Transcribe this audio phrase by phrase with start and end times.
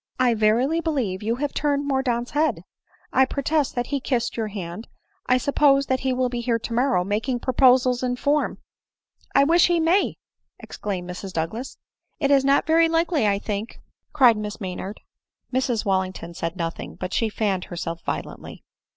[0.19, 2.63] I verily believe you have turned Mordaunt's head;—
[3.13, 4.87] I protest that he kissed your hand;—
[5.27, 8.57] I suppose that he will be here tomorrow, making proposals in form.""
[9.35, 10.17] I wish he may!"
[10.63, 11.77] exclaimed Mrs Douglas."
[12.19, 13.79] It is not very likely, I think,"
[14.11, 15.01] cried Miss Maynard.
[15.53, 18.63] Mrs Wallington said nothing; but she fanned herself violently.